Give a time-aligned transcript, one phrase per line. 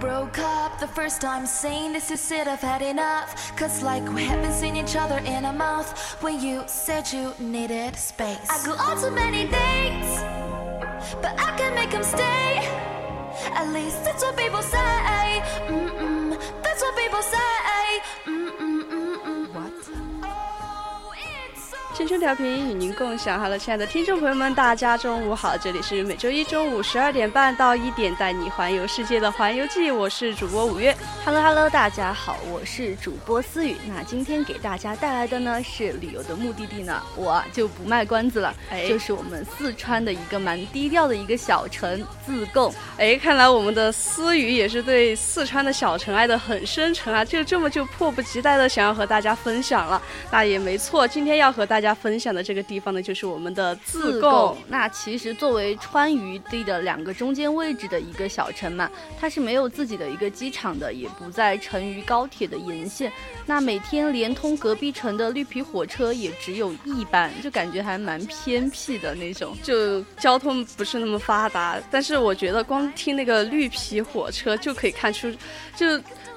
[0.00, 1.46] Broke up the first time.
[1.46, 3.56] Saying this is it I've had enough.
[3.56, 5.90] Cause like we haven't seen each other in a month
[6.22, 8.48] When you said you needed space.
[8.48, 10.12] I go on too many dates
[11.22, 12.68] But I can make them stay.
[13.54, 15.42] At least that's what people say.
[15.68, 17.86] Mm -mm, That's what people say.
[18.26, 18.37] Mm
[22.08, 33.76] 春调频与您共享，Hello，亲爱的听众朋友们，大家中午好，这里是每周一中午十二点半到一点带你环游世界的环游记，我是主播五月，Hello，Hello，大家好，我是主播思雨。
[33.86, 42.72] 那今天给大家带来的呢是旅游的目的地呢，我就不卖关子了，哎就是我们四川的一个蛮低调的一个小城自贡。
[42.96, 50.00] 哎，看来我们的思雨也是对四川的小城爱的很深沉啊，就这么就迫不及待的想要和大家分享了。
[50.30, 51.94] 那也没错，今天要和大家。
[51.98, 54.56] 家分享的这个地方呢，就是我们的自贡。
[54.68, 63.12] 那其实作为川渝地的两个中间位置的一个小城嘛，它是没有自己的一个机场的，也不在成渝高铁的沿线。
[63.46, 71.80] 那每天连通隔壁城的绿皮火车也只有一班，就感觉还蛮偏僻的那种，就交通不是那么发达。
[71.90, 75.30] 但是我觉得光听那个绿皮火车就可以看出，
[75.76, 75.86] 就。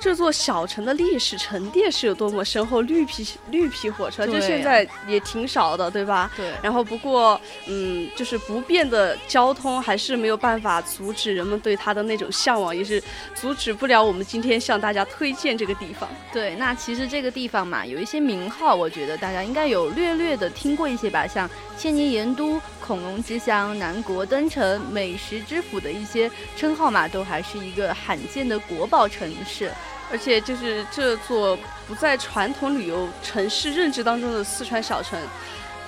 [0.01, 2.81] 这座小城的历史沉淀是有多么深厚？
[2.81, 6.31] 绿皮绿皮火车就现在也挺少的，对吧？
[6.35, 6.51] 对。
[6.63, 13.01] 然后不过，嗯，就是不变的交通还是没有办法阻止人们对它的那种向往，也是
[13.35, 16.09] 阻止不了我们今天向大家推荐这个地方。
[16.33, 21.47] 对，那其实这个地方嘛，有一些名号，我觉得大家应该有略略的听过一些吧，像
[21.77, 29.71] 千年盐都、恐龙之乡、南国灯城、美食之府的一些称号嘛，都还是一个罕见的国宝城市。
[30.11, 31.57] 而且就是这座
[31.87, 35.19] 不在传统旅游城市认知当中的四川小城，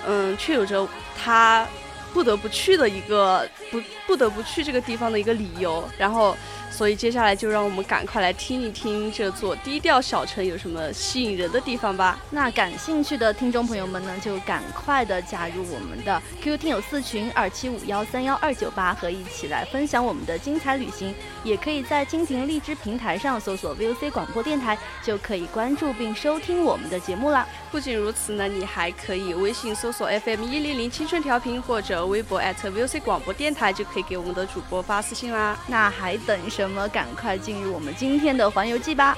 [0.06, 1.66] 嗯，却有着它
[2.12, 6.36] 不得不去的一个不不得不去这个地方的一个理由，然后。
[6.76, 12.18] 所以接下来就让我们赶快来听一听这座低调小城有什么吸引人的地方吧。
[12.30, 21.14] 那感兴趣的听众朋友们呢，就赶快的加入我们的 QQ 听友四群二七五幺三幺二九八，和一起来分享我们的精彩旅行。
[21.44, 27.46] 也可以在蜻蜓荔枝平台上搜索 VOC 广播电台，就可以关注并收听我们的节目啦。
[27.70, 35.56] 不仅如此呢，你还可以微信搜索 FM 一零零青春调频，或者微博 @VOC 广播电台，就可以给我们的主播发私信啦。
[35.68, 36.63] 那还等什？
[36.64, 36.88] 什么？
[36.88, 39.14] 赶快进入我们今天的环游记吧！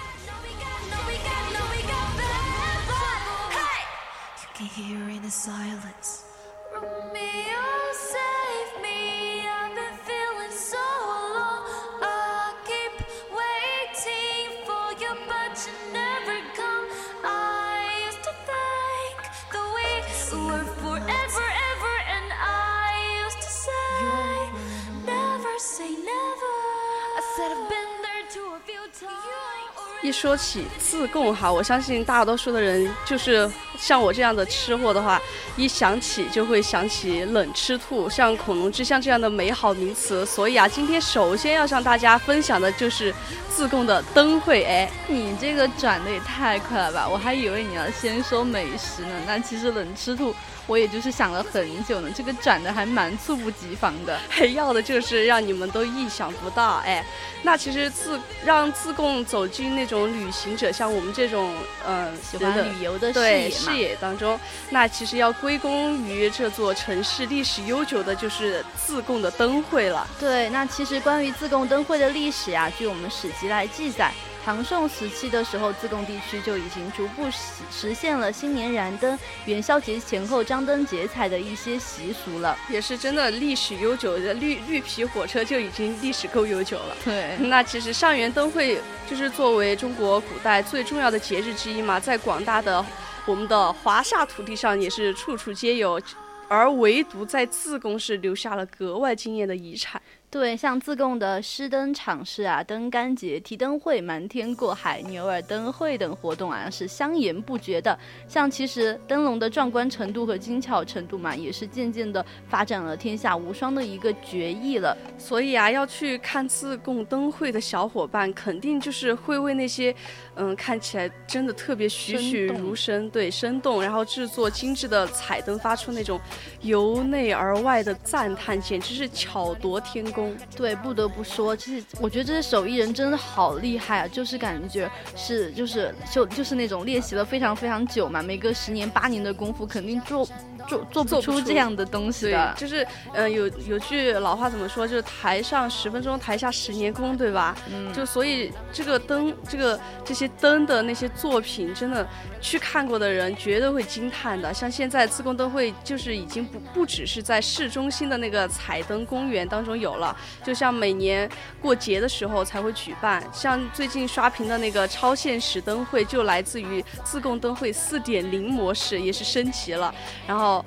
[30.07, 35.21] 一说起自贡哈，我相信大多数的人就是像我这样的吃货的话，
[35.57, 40.25] 一想起就会想起冷吃兔，像恐龙之乡这样的美好名词。
[40.25, 43.13] 所以啊，今天首先要向大家分享的就是
[43.51, 44.63] 自贡的灯会。
[44.63, 47.09] 哎，你这个转的也太快了吧！
[47.09, 49.21] 我还以为你要先说美食呢。
[49.27, 50.33] 那其实冷吃兔。
[50.69, 57.07] 我也就是想了很久呢，这个转的还蛮猝不及防的，还 要的就是让你们都意想不到，哎，
[57.45, 61.55] 那其实自让自贡走进那种旅行者像我们这种
[61.87, 64.39] 嗯喜欢旅游的对视野当中，
[64.71, 70.05] 那其实要归功于这座城市历史悠久的，就是自贡的灯会了。
[70.19, 74.13] 对，那其实关于自贡灯会的历史呀，据我们史籍来记载。
[74.47, 86.97] 唐宋时期的时候，自贡地区就已经逐步实实现了新年燃灯、元宵节前后张灯结彩的一些习俗了，也是真的历史悠久的绿绿皮火车就已经历史够悠久了。
[87.05, 92.87] 对，那其实上元灯会就是作为中国古代最重要的节日之一嘛，在广大的
[93.27, 96.01] 我们的华夏土地上也是处处皆有，
[96.47, 100.01] 而唯独在自贡市留下了格外惊艳的遗产。
[100.37, 107.99] 对，像自贡的诗灯场式啊、灯杆节、提灯会、瞒天过海、牛耳灯会等活动啊，是相沿不绝的。
[108.29, 114.95] 像其实灯笼的壮观程度和精巧程度嘛，也是渐渐的发展了天下无双的一个绝艺了。
[115.17, 119.95] 所以啊，要去看自贡灯会的小伙伴，肯定就是会为那些，
[120.35, 126.21] 嗯，看起来真的特别栩栩如生，对，生动，然后制作精致的彩灯发出那种
[126.61, 130.26] 由内而外的赞叹，简直是巧夺天工。
[130.57, 140.27] 对，不得不说，其实我觉得这些手艺人真的好厉害啊，就是感觉是就是就就是那种练习了非常非常久嘛，每隔十年八年的功夫，肯定做。
[140.67, 147.57] 做做不出这样的东西的，就是嗯，有有句老话怎么说，就是台上十分钟，台下十年功，对吧？
[147.73, 152.07] 嗯，就所以这个灯，这个这些灯的那些作品，真的
[152.41, 154.53] 去看过的人绝对会惊叹的。
[154.53, 161.29] 像现在自贡灯会，就是已经不不只是在市中心的那个彩灯公园当中有了，就像每年
[161.61, 163.23] 过节的时候才会举办。
[163.33, 169.95] 像最近刷屏的那个超现实灯会，就来自于自贡灯会四点零模式，也是升级了，
[170.27, 170.56] 然后。
[170.57, 170.65] 哦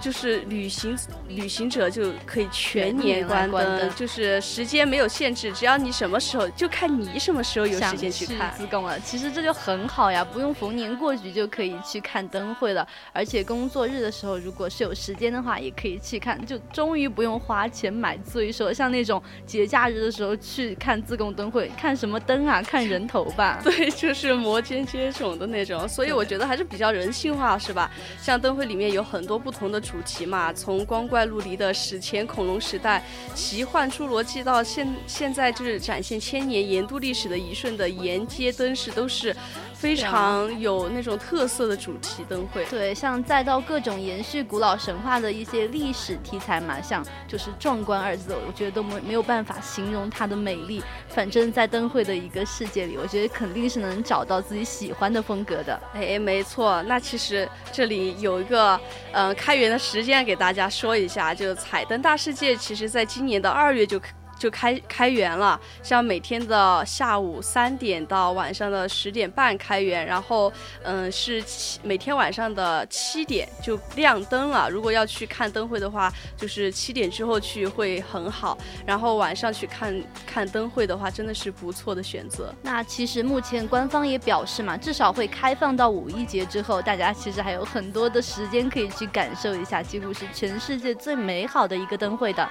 [0.00, 0.98] 就是旅行
[1.28, 8.98] 旅行者就可以全年关灯，就是时间没有限制，只要你什么时候就看你什么时候有时间去看自贡了。
[9.00, 12.86] 其实这就很好呀，不用逢年过节就可以去看灯会了。
[13.12, 18.72] 而且工作日的时候，如果是有时间的话，也可以去看，就终于不用花钱买罪受。
[18.72, 22.62] 像那种节假日的时候去看自贡灯会，看什么灯啊？
[22.62, 23.60] 看人头吧。
[23.64, 25.86] 对，就是摩肩接踵的那种。
[25.86, 27.90] 所以我觉得还是比较人性化，是吧？
[28.22, 29.80] 像灯会里面有很多不同的。
[29.90, 33.02] 主题嘛，从光怪陆离的史前恐龙时代、
[33.34, 39.34] 奇幻侏罗纪到现现在就是展现千年盐都历史的一瞬的沿街灯饰，都是。
[39.72, 50.82] 非常有那种特色的主题灯会，对，像再到各种延续古老神话的一些历史题材嘛，像就是壮观二字，我觉得都没没有办法形容它的美丽。
[51.08, 55.80] 反正，在灯会的一个世界里，我觉得肯定是能找到自己喜欢的风格的。
[55.94, 56.82] 哎，没错。
[56.82, 58.78] 那其实这里有一个，
[59.12, 64.00] 呃，开源的时间给大家说一下，就彩灯大世界，其实在今年的二月就。
[64.40, 70.50] 就开开园了，像每天的下午三点到晚上的十点半开园，然后
[70.82, 74.70] 嗯是七每天晚上的七点就亮灯了。
[74.70, 78.56] 如果要去看灯会的话，就是七点之后去会很好。
[78.86, 82.54] 然后晚上去看看灯会的话，真的是不错的选择。
[82.62, 92.48] 那其实目前官方也表示嘛，至少会开放到五一节之后，大家其实还有很多的时间可以去感受一下，几乎是全世界最美好的一个灯会的。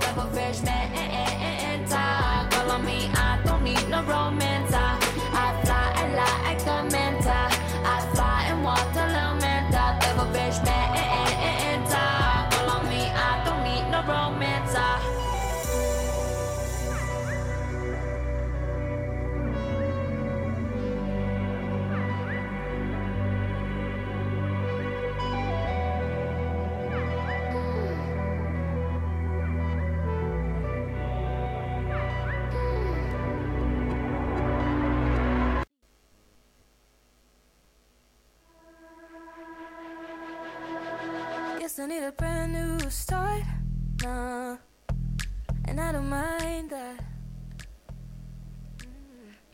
[0.00, 0.95] Double fresh a
[41.86, 43.44] I need a brand new start.
[44.04, 44.56] Uh,
[45.68, 46.98] and I don't mind that.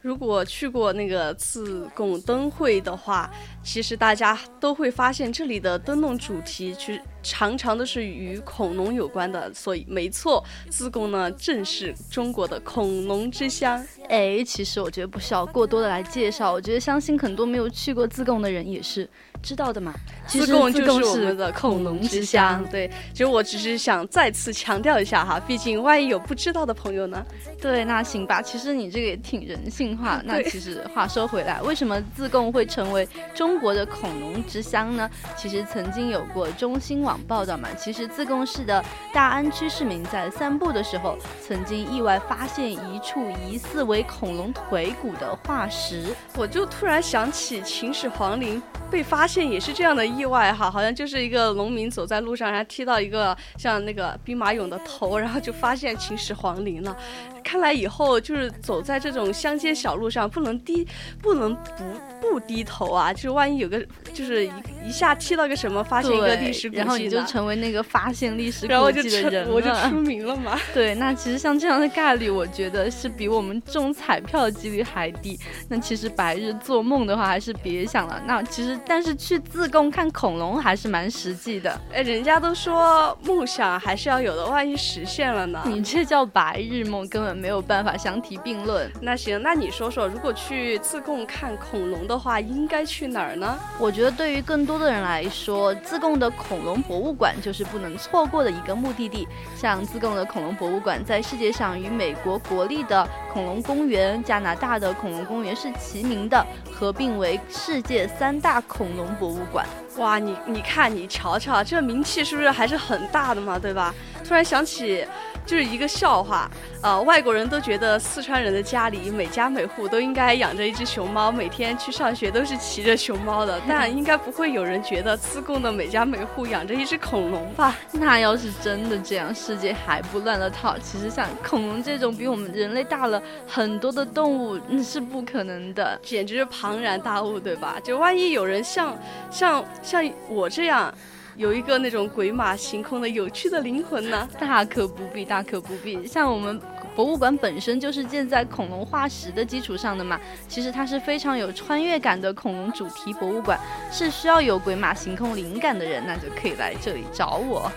[0.01, 3.31] 如果去过那个自贡灯会的话，
[3.63, 9.53] 其实大家都会发现这里的灯笼主题其实常常都是与恐龙有关的。
[9.53, 13.85] 所以，没错，自贡呢正是中国的恐龙之乡。
[14.09, 19.07] 哎，其实我觉得不需要过多的来介绍，我觉得相信很多没有去过自贡的人也是。
[19.43, 19.93] 知道的嘛？
[20.27, 22.65] 自贡就是我们的恐龙之乡。
[22.71, 27.27] 对，其实我只是想再次强调一下哈，毕竟万一有不知道的朋友呢。
[27.61, 28.41] 对，那行吧。
[28.41, 30.23] 其实你这个也挺人性化。
[30.25, 35.11] 那其实话说回来，为什么自贡会成为中国的恐龙之乡呢？
[35.37, 37.69] 其实曾经有过中新网报道嘛。
[37.77, 38.83] 其实自贡市的
[39.13, 46.05] 大安区市民在散步的时候，曾经意外发现一处疑似为恐龙腿骨的化石。
[46.37, 49.27] 我就突然想起秦始皇陵被发。
[49.27, 56.95] 现现也是这样的意外哈，好像就是一个农民走在路上，然后踢到一个像那个兵马俑的头，然后就发现秦始皇陵了。
[57.43, 60.87] 看来以后就是走在这种乡间小路上，不能低，
[61.21, 61.85] 不能不
[62.21, 63.13] 不低头啊！
[63.13, 63.85] 就是万一有个，
[64.15, 64.51] 就是一
[64.87, 70.59] 一下踢到个什么，发现一个历史古迹，然后你就成为那个发现历史古迹的人我就出名了嘛。
[70.73, 75.39] 对，那其实像这样的概率，我觉得是比我们中彩票的几率还低。
[75.69, 78.21] 那其实白日做梦的话，还是别想了。
[78.27, 81.81] 那其实，但是去自贡看恐龙还是蛮实际的。
[81.93, 85.63] 哎，人家都说梦想还是要有的，万一实现了呢？
[85.67, 88.93] 你这叫白日梦，根本没有办法相提并论。
[89.01, 93.59] 那行，那你说说，如果去自贡看恐龙的话，应该去哪儿呢？
[93.79, 99.27] 我觉得对于更多的人来说，自贡的恐龙博物馆就是不能错过的一个目的地。
[99.57, 109.67] 像自贡的恐龙博物馆，在世界上与美国国立的恐龙公园、加拿大的恐龙公园是齐名的，合并为世界三大恐龙博物馆。
[109.97, 113.95] 哇，你你看，你瞧瞧，这名气是不是还是很大的嘛，对吧？
[114.23, 115.07] 突然想起。
[115.45, 116.51] 就是一个笑话，
[116.83, 123.61] 呃，外国人都觉得四川人的家里每家每户都应该养着一只熊猫，每天去上学都是骑着熊猫的。
[123.67, 127.77] 但应该不会有人觉得自贡的每家每户养着一只恐龙吧？
[127.93, 130.79] 那要是真的这样，世界还不乱了套？
[130.79, 137.77] 其实像恐龙这种比我们人类大了很多的动物，那是不可能的，简直是庞然大物，对吧？
[137.83, 138.97] 就万一有人像
[139.31, 140.95] 像像我这样。
[141.37, 146.07] 有一个那种鬼马行空的有趣的灵魂呢，大可不必，大可不必。
[146.07, 146.61] 像我们
[146.95, 153.59] 博物馆本身就是建在恐龙化石的基础上的嘛，其实它是非常有穿越感的恐龙主题博物馆，
[153.91, 157.71] 是需要有鬼马行空灵感的人，那就可以来这里找我，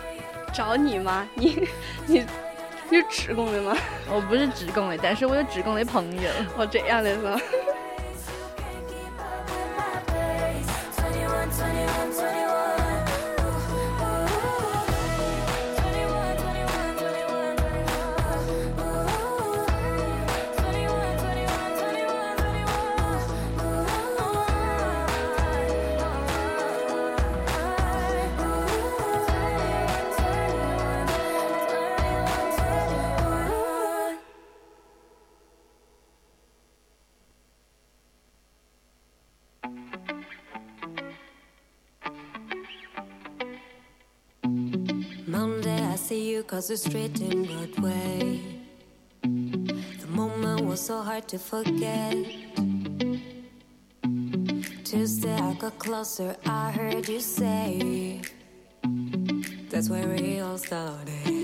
[0.54, 1.28] 找你吗？
[1.36, 1.68] 你
[2.08, 2.26] 你
[2.90, 3.76] 你是职工的吗？
[4.14, 6.30] 我不是职工的，但是我有职工的朋友。
[6.58, 7.16] 哦这样的
[45.98, 48.42] 是吗？cause we're street in Broadway.
[49.22, 52.16] The moment was so hard to forget.
[54.84, 58.22] Tuesday, I got closer, I heard you say,
[59.70, 61.35] That's where it all started.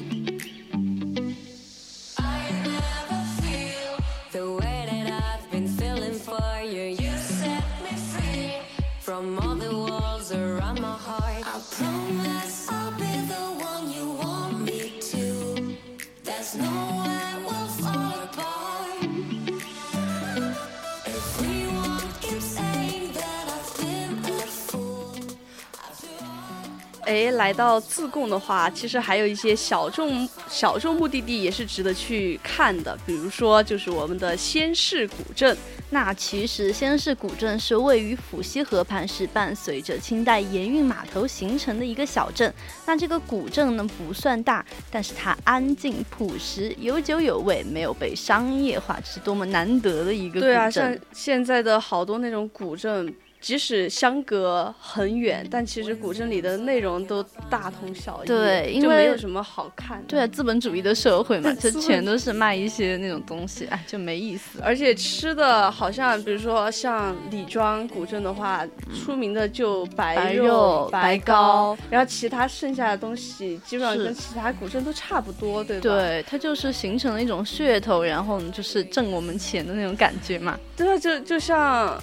[27.12, 35.56] A 来到自贡的话，其实还有一些小众小众目的地也是值得去看的，比如说就是我们的仙市古镇。
[35.90, 42.54] 那其实仙市古镇是位于府溪河畔，是伴随着清代盐运码头形成的一个小镇。
[42.86, 50.42] 那这个古镇呢不算大，但是它安静朴实，有酒有味，没有被商业化，这是多么难得的一个古镇。
[50.42, 53.14] 对啊，像现在的好多那种古镇。
[53.42, 58.28] 即使相隔很远，但其实古镇里的内容都大同小异。
[58.28, 60.06] 对，因为没有什么好看的。
[60.08, 64.60] 对，资本主义的社会嘛， 就全都是卖一些那种东西，哎，就没意思。
[64.62, 68.64] 而且吃的好像，比如说像李庄古镇的话，
[68.96, 75.82] 出名的就白肉、白糕，然后其他剩下的东西基本上跟其他古镇都差不多，对吧？
[75.82, 80.60] 对，它就是形成了一种噱头，然后就是挣我们钱的那种感觉嘛。
[80.78, 82.00] 对啊，就就像。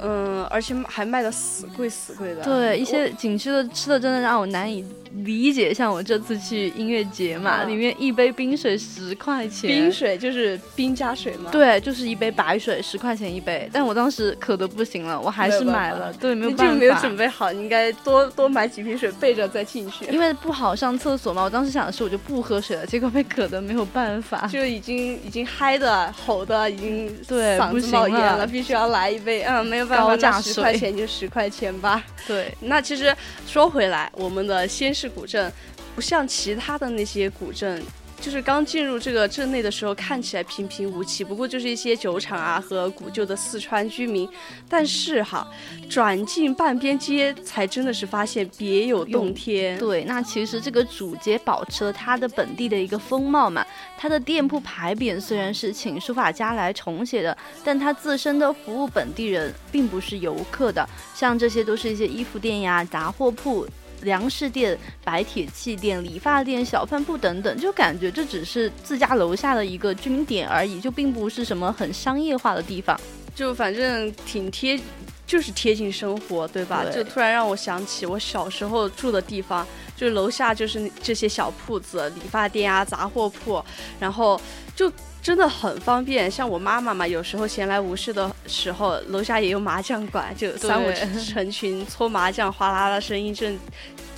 [0.00, 2.42] 嗯，而且还卖的死贵死贵的。
[2.42, 4.84] 对，一些景区的吃的真的让我难以。
[5.24, 11.50] 理解像我这次去音乐节嘛，里面一杯冰水十块钱，冰水就是冰加水吗？
[11.50, 13.68] 对，就是一杯白水十块钱一杯。
[13.72, 16.12] 但我当时渴的不行了，我还是买了。
[16.12, 16.74] 对，没有办法。
[16.74, 20.04] 没有准备好，你应该多多买几瓶水备着再进去。
[20.06, 29.42] 因为不好上厕所嘛，我当时想的是我就不喝水了，结果被渴的没有办法，就已经已经嗨的吼的已经对嗓子冒烟了，必须要来一杯。
[29.42, 32.00] 嗯，没有办法，那十块钱就十块钱吧。
[32.28, 33.12] 对，那其实
[33.44, 34.94] 说回来，我们的先。
[35.00, 35.50] 是古镇，
[35.94, 37.82] 不像其他的那些古镇，
[38.20, 44.28] 就是刚进入这个镇内的时候，看起来平平无奇，不过就是一些酒厂啊和古旧的四川居民。
[44.68, 45.50] 但是哈，
[45.88, 49.78] 转进半边街，才真的是发现别有洞天。
[49.78, 53.64] 对，那其实这个主街保持了它的本地的一个风貌嘛。
[53.96, 60.86] 它的店铺牌匾虽然是请书法家来重写的，但它自身的服务本地人，并不是游客的。
[61.14, 63.66] 像这些都是一些衣服店呀、杂货铺。
[64.02, 72.98] 粮食店、白铁器店、理发店、小饭铺等等，就感觉这只是自家楼下的一个居民点而已，就并不是什么很商业化的地方。
[73.34, 74.78] 就反正挺贴，
[75.26, 76.84] 就是贴近生活，对吧？
[76.92, 79.66] 就突然让我想起我小时候住的地方，
[79.96, 83.64] 就是楼下就是这些小铺子、理发店啊、杂货铺，
[83.98, 84.40] 然后
[84.74, 84.90] 就。
[85.30, 90.92] 真的很方便，像我妈妈嘛，有时候闲来无事的时候，楼下也有麻将馆，就三五
[91.24, 93.56] 成群搓麻将，哗啦啦声音正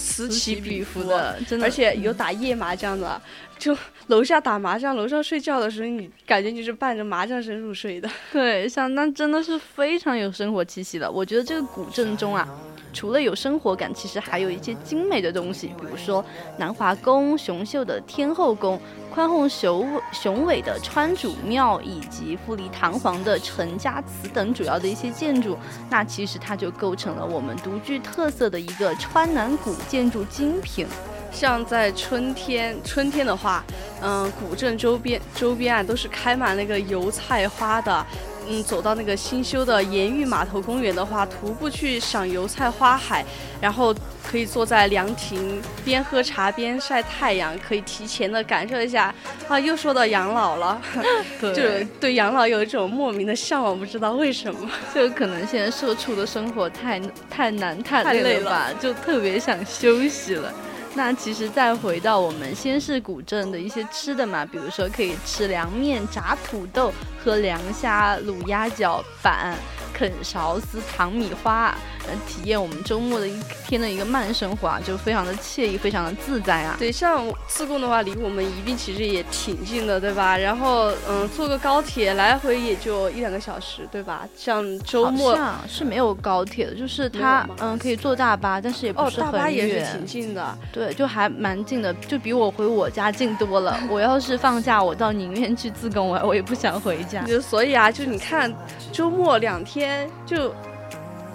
[0.02, 3.21] 此起彼伏的，真的，而且有打夜麻将的，
[3.59, 3.76] 就
[4.09, 8.11] 楼下打麻将，楼上睡觉的时候，你感觉你是伴着麻将声入睡的。
[8.32, 11.11] 对，像那真的是非常有生活气息的。
[11.11, 12.47] 我觉得这个古镇中啊，
[12.92, 16.25] 除了有生活感，其实还有一些精美的东西，比如说
[16.59, 18.80] 南华宫、雄秀的天后宫。
[19.12, 25.54] 宽宏雄雄伟的川主庙，以及富丽堂皇的陈家祠等主要的一些建筑，
[25.90, 30.87] 那其实它就构成了我们独具特色的一个川南古建筑精品。
[31.30, 33.62] 像在春天，春天的话，
[34.00, 38.06] 嗯，古镇周边周边啊都是开满那个油菜花的。
[38.49, 43.25] 嗯，走到那个新修的盐峪码头公园的话，徒步去赏油菜花海，
[43.61, 43.94] 然后
[44.25, 49.14] 可以坐在凉亭边喝茶边晒太阳，可以提前的感受一下。
[49.49, 50.80] 啊，又说到养老了，
[51.40, 51.62] 就
[52.00, 54.70] 对养老有一种莫名的向往，不知道为什么。
[54.94, 60.52] 就可能现在社畜的生活太太难太累了吧，就特别想休息了。
[60.96, 66.92] 那其实再回到我们先是古镇的一些吃的嘛，比如说可以吃凉面、炸土豆、
[67.25, 69.56] 和凉虾、卤鸭脚板。
[70.02, 71.73] 啃勺子、糖米花，
[72.09, 76.75] 呃，体验我们周末的一天的一个慢生活啊，就非常的惬意，非常的自在啊。
[76.76, 80.37] 对，像自贡的话，离我们宜宾其实也挺近的，对吧？
[80.37, 84.26] 然后，嗯，坐个高铁来回也就一两个小时，对吧？
[84.37, 89.32] 像周末是没有高铁的，就是它，嗯，可以坐大巴，但是也不是很远。
[89.32, 93.78] 大巴也是挺近的，对，就还蛮近的，就比我回我家近多了。
[93.88, 97.23] 我要是放假，我倒宁愿去自贡玩，我也不想回家。
[97.23, 98.52] 就所以啊，就你看，
[98.90, 99.91] 周末两天。
[99.92, 100.54] 天就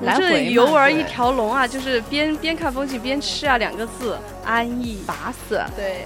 [0.02, 5.62] 来回游玩一条龙啊，就是边边看风景边吃啊，两个字安逸打死。
[5.76, 6.06] 对。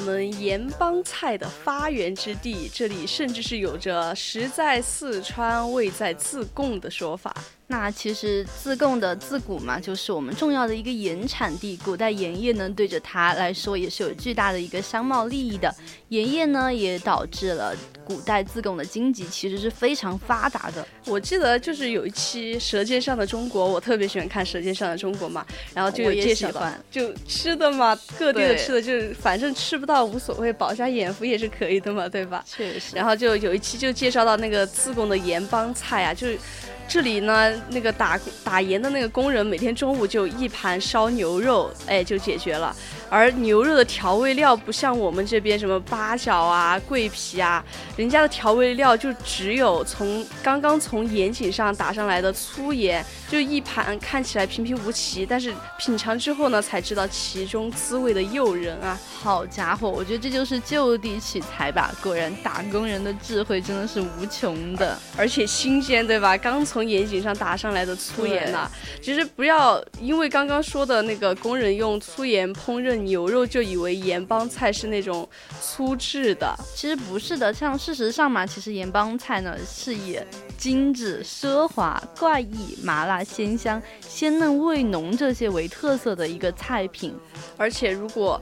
[0.00, 7.36] 我们盐帮菜的发源之地，这里甚至是有着“食在四川，味在自贡”的说法。
[7.70, 11.76] 那其实自贡的自古嘛，就是我们重要的一个盐产地。
[11.84, 15.72] 古代盐业呢，对着它来说也是有巨大的一个商贸利益的。
[16.08, 17.72] 盐业呢，也导致了
[18.04, 20.84] 古代自贡的经济其实是非常发达的。
[21.06, 26.50] 我记得就是有一期《舌尖上的中国》，我特别喜欢看《舌尖上的中国》嘛，然后就有介绍，
[26.90, 32.44] 就吃的嘛，各地的吃的，就是反正吃不到无所谓，饱下眼福也是可以的嘛，对吧？
[32.44, 32.96] 确实。
[32.96, 36.36] 然后就有一期就介绍到那个自贡的盐帮菜啊，就是。
[36.90, 42.74] 这里呢，那个打打盐的那个工人每天中午就一盘烧牛肉，哎，就解决了。
[43.10, 47.62] 而牛肉的调味料不像我们这边什么八角啊、桂皮啊，
[47.96, 58.96] 人家的调味料就只有从刚刚从盐井上打上来的粗盐，就一盘看起来平平无奇，但是品尝之后呢，才知道其中滋味的诱人啊！
[59.20, 66.36] 好家伙，我觉得这就是就地取材吧，果然打工人的智慧真的是无穷的，而且新鲜，对吧？
[66.36, 68.70] 刚从盐井上打上来的粗盐呐，
[69.02, 72.99] 其实不要因为刚刚说的那个工人用粗盐烹饪。
[73.04, 75.28] 牛肉就以为盐帮菜是那种
[75.60, 77.52] 粗制的，其实不是的。
[77.52, 80.18] 像事实上嘛，其实盐帮菜呢是以
[80.56, 87.14] 精致、奢华、怪异、麻辣、鲜香、鲜嫩、味浓这些为特色的一个菜品。
[87.56, 88.40] 而且如果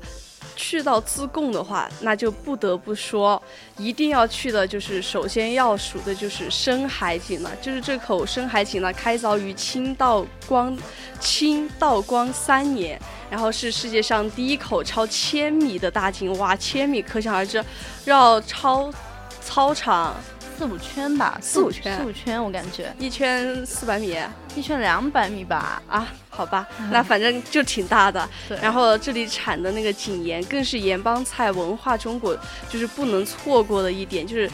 [0.59, 3.41] 去到自贡的话，那就不得不说，
[3.77, 7.51] 一定要去的就是首先要数的就是深海井了。
[7.63, 10.77] 就是这口深海井呢，开凿于清道光
[11.21, 16.37] 清道光三年，然后是世界上第一口超千米的大井。
[16.39, 17.65] 哇，千米可想而知，
[18.05, 18.93] 要超
[19.41, 20.17] 操场。
[20.59, 24.17] 四五圈吧，四五圈，四五圈，我感觉一圈四百米，
[24.57, 25.81] 一圈两百米吧。
[25.89, 28.29] 啊，好吧，那反正就挺大的。
[28.61, 32.37] 然后这里产的那个井盐，更是盐帮菜文化中国
[32.69, 34.51] 就是不能错过的一点，就是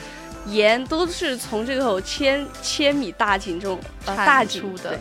[0.49, 5.01] 盐都是从这口千千米大井中大出的。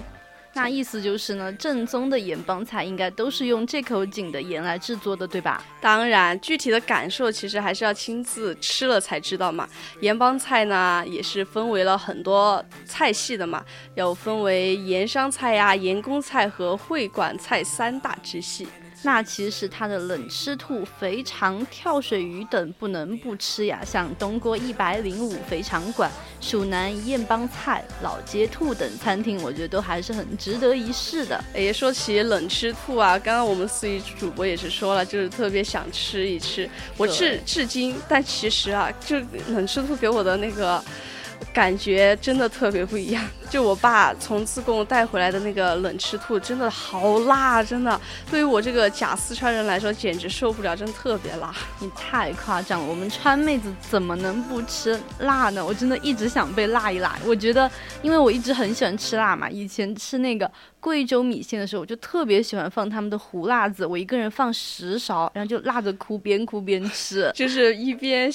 [0.55, 5.63] 那意思就是呢，正宗的盐帮菜应该都是用这口井的盐来制作的，对吧？
[5.81, 9.67] 当然，具体的感受其实还是要亲自吃了才知道嘛。
[10.01, 18.67] 盐帮菜呢，也是分为了很多菜系的嘛，有分为盐商菜呀、盐工菜和会馆菜三大支系。
[19.01, 31.43] 那其实它的冷吃兔、肥肠、跳水鱼等不能不吃呀，像东郭一百零五肥肠馆、蜀南燕帮菜、老街兔等餐厅，我觉得都还是很值得一试的。
[31.53, 36.69] 哎，说起冷吃兔啊，刚刚我们四一主播也是说了，就是特别想吃一吃。
[36.95, 39.17] 我至至今，但其实啊，就
[39.49, 40.83] 冷吃兔给我的那个。
[41.53, 43.23] 感觉真的特别不一样。
[43.49, 48.01] 就我爸从自贡带回来的那个冷吃兔，真的好辣，真的。
[48.31, 51.53] 对于我这个假四川人来说，简直受不了，真的特别辣。
[51.79, 55.63] 你太夸张了，我们川妹子怎么能不吃辣呢？
[55.63, 57.15] 我真的一直想被辣一辣。
[57.25, 57.69] 我觉得，
[58.01, 59.47] 因为我一直很喜欢吃辣嘛。
[59.47, 68.33] 以前吃那个贵州米线的时候，我就特别喜欢放他们的胡辣子，我一个人放十勺，然后就辣着哭，边哭边吃， 就是一边。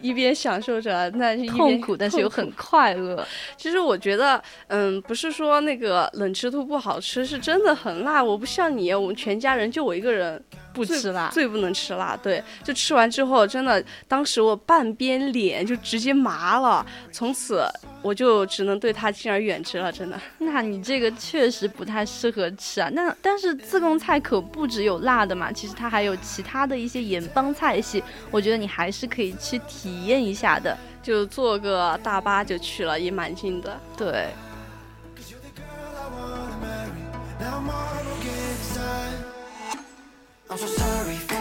[0.00, 3.26] 一边享受着，那是痛苦，但是又很快乐。
[3.56, 8.22] 其实我觉得，嗯，不是说那个冷吃兔不好吃，是真的很辣。
[8.22, 10.42] 我不像你，我们全家人就我一个人。
[10.76, 12.14] 不吃辣，最不能吃辣。
[12.22, 16.84] 对，就吃完之后，真的，当时我半边脸就直接麻了。
[17.10, 17.64] 从此，
[18.02, 19.90] 我就只能对他敬而远之了。
[19.90, 20.20] 真的。
[20.38, 22.90] 那你这个确实不太适合吃啊。
[22.92, 30.76] 那但是自贡菜可不只有辣的嘛，其实它还有其他的一些盐帮菜系，我觉得你还是可以去体验一下的。
[31.02, 33.80] 就坐个大巴就去了，也蛮近的。
[33.96, 34.26] 对。
[40.56, 41.35] I'm so sorry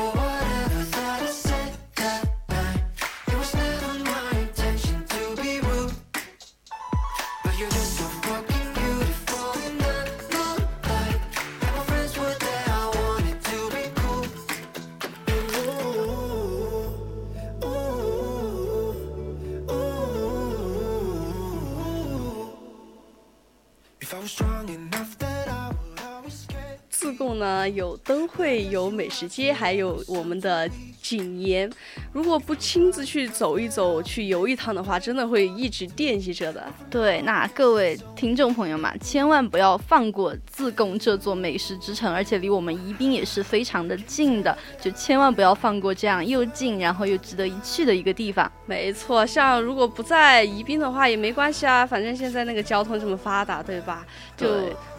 [27.75, 30.67] 有灯会，有美食街，还有我们的
[31.01, 31.69] 景盐。
[32.11, 36.65] 如果不亲自去走一走，去游一趟的话，真的会一直惦记着的。
[36.89, 48.49] 对，那各位听众朋友们，千万不要放过自贡这座美食之城，而且离我们宜宾也是非常的近的，就千万不要放过这样又近，然后又值得一去的一个地方。
[48.65, 54.05] 没错，像如果不在宜宾的话也没关系啊，反正现在那个交通这么发达，对吧？
[54.37, 54.47] 就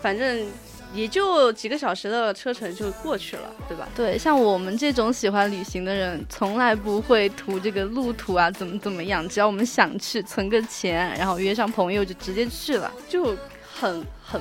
[0.01, 0.47] 反正。
[0.95, 3.87] 也就几个小时的车程就过去了，对吧？
[3.95, 9.29] 对，像我们这种喜欢旅行的人，从来不会图这个路途啊，怎么怎么样。
[9.29, 13.37] 只要我们想去，存个钱，然后约上朋友就直接去了，就
[13.75, 14.41] 很很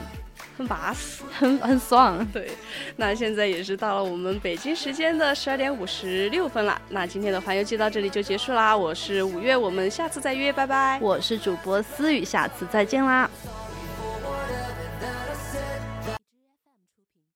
[0.58, 2.26] 很巴适，很很爽。
[2.32, 2.52] 对，
[2.96, 6.82] 那现在也是到了我们北京时间的十二点五十六分了。
[6.90, 8.76] 那今天的环游记到这里就结束啦。
[8.76, 11.00] 我是五月，我们下次再约，拜拜。
[11.02, 13.30] 我是主播思雨，下次再见啦。